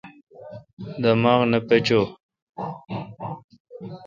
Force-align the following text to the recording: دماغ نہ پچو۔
دماغ 1.01 1.39
نہ 1.51 1.59
پچو۔ 1.67 2.01